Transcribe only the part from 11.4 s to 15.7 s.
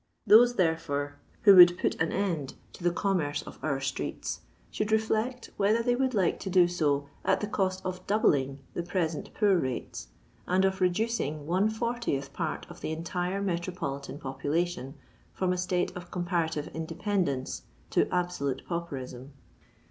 one fortieth part of the entire metropolitan popu lation from a